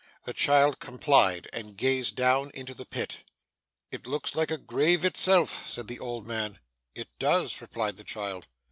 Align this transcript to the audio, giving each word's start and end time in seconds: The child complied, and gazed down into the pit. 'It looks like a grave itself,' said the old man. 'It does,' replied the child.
The 0.23 0.33
child 0.33 0.79
complied, 0.79 1.47
and 1.53 1.77
gazed 1.77 2.15
down 2.15 2.49
into 2.55 2.73
the 2.73 2.87
pit. 2.87 3.19
'It 3.91 4.07
looks 4.07 4.33
like 4.33 4.49
a 4.49 4.57
grave 4.57 5.05
itself,' 5.05 5.69
said 5.69 5.87
the 5.87 5.99
old 5.99 6.25
man. 6.25 6.57
'It 6.95 7.09
does,' 7.19 7.61
replied 7.61 7.97
the 7.97 8.03
child. 8.03 8.47